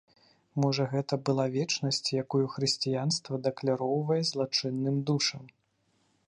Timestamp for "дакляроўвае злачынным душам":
3.49-5.43